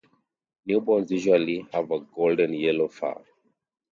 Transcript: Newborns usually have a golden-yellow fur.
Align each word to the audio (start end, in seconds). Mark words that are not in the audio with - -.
Newborns 0.67 1.11
usually 1.11 1.59
have 1.71 1.91
a 1.91 1.99
golden-yellow 1.99 2.87
fur. 2.87 3.23